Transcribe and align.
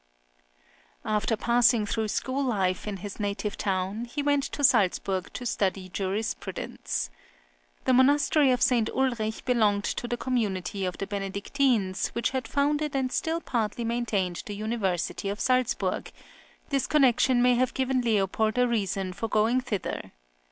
After 1.05 1.37
passing 1.37 1.85
through 1.85 2.07
school 2.07 2.43
life 2.43 2.87
in 2.87 2.97
his 3.05 3.19
native 3.19 3.55
town, 3.55 4.05
he 4.05 4.23
went 4.23 4.41
to 4.45 4.63
Salzburg 4.63 5.31
to 5.33 5.45
study 5.45 5.89
jurisprudence. 5.89 7.11
The 7.85 7.93
monastery 7.93 8.49
of 8.49 8.63
St. 8.63 8.89
Ulrich 8.89 9.45
belonged 9.45 9.83
to 9.83 10.07
the 10.07 10.17
community 10.17 10.85
of 10.85 10.97
the 10.97 11.05
Benedictines, 11.05 12.07
which 12.13 12.31
had 12.31 12.47
founded 12.47 12.95
and 12.95 13.11
still 13.11 13.41
partly 13.41 13.83
maintained 13.83 14.41
the 14.47 14.55
university 14.55 15.29
of 15.29 15.39
Salzburg; 15.39 16.11
this 16.69 16.87
connection 16.87 17.39
may 17.43 17.53
have 17.53 17.75
given 17.75 18.01
Leopold 18.01 18.57
a 18.57 18.67
reason 18.67 19.13
for 19.13 19.27
going 19.27 19.61
thither. 19.61 20.13